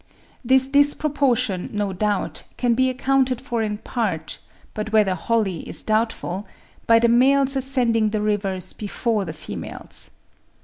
This 0.43 0.67
disproportion, 0.67 1.69
no 1.71 1.93
doubt, 1.93 2.41
can 2.57 2.73
be 2.73 2.89
accounted 2.89 3.39
for 3.39 3.61
in 3.61 3.77
part, 3.77 4.39
but 4.73 4.91
whether 4.91 5.13
wholly 5.13 5.59
is 5.69 5.83
doubtful, 5.83 6.47
by 6.87 6.97
the 6.97 7.07
males 7.07 7.55
ascending 7.55 8.09
the 8.09 8.19
rivers 8.23 8.73
before 8.73 9.25
the 9.25 9.33
females. 9.33 10.09